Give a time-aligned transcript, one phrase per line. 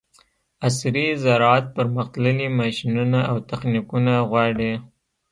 [0.67, 4.71] عصري زراعت پرمختللي ماشینونه او تخنیکونه غواړي.